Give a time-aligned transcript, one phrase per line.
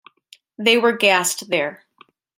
[0.57, 1.83] They were gassed there.